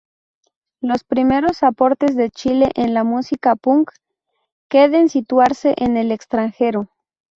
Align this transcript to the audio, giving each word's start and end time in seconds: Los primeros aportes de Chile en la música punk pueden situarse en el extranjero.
Los 0.79 1.03
primeros 1.03 1.61
aportes 1.61 2.15
de 2.15 2.31
Chile 2.31 2.71
en 2.73 2.95
la 2.95 3.03
música 3.03 3.55
punk 3.55 3.91
pueden 4.67 5.09
situarse 5.09 5.75
en 5.77 5.95
el 5.95 6.11
extranjero. 6.11 6.89